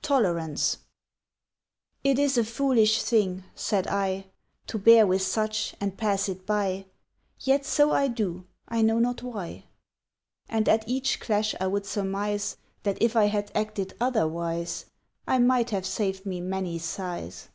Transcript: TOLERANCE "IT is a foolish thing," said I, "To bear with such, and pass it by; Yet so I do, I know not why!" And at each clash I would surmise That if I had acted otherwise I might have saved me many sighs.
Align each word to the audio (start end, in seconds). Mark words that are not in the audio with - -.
TOLERANCE 0.00 0.78
"IT 2.02 2.18
is 2.18 2.38
a 2.38 2.44
foolish 2.44 3.02
thing," 3.02 3.44
said 3.54 3.86
I, 3.86 4.28
"To 4.68 4.78
bear 4.78 5.06
with 5.06 5.20
such, 5.20 5.74
and 5.82 5.98
pass 5.98 6.30
it 6.30 6.46
by; 6.46 6.86
Yet 7.40 7.66
so 7.66 7.90
I 7.92 8.08
do, 8.08 8.46
I 8.66 8.80
know 8.80 8.98
not 8.98 9.22
why!" 9.22 9.64
And 10.48 10.66
at 10.66 10.88
each 10.88 11.20
clash 11.20 11.54
I 11.60 11.66
would 11.66 11.84
surmise 11.84 12.56
That 12.84 13.02
if 13.02 13.16
I 13.16 13.26
had 13.26 13.52
acted 13.54 13.92
otherwise 14.00 14.86
I 15.26 15.38
might 15.40 15.68
have 15.68 15.84
saved 15.84 16.24
me 16.24 16.40
many 16.40 16.78
sighs. 16.78 17.50